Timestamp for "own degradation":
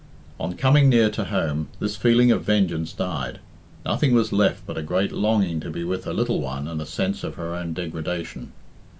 7.53-8.51